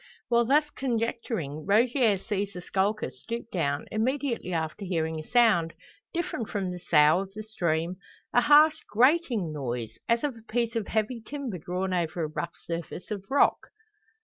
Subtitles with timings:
[0.29, 5.75] While thus conjecturing, Rogier sees the skulker stoop down, immediately after hearing a sound,
[6.11, 7.97] different from the sough of the stream;
[8.33, 12.55] a harsh grating noise, as of a piece of heavy timber drawn over a rough
[12.65, 13.67] surface of rock.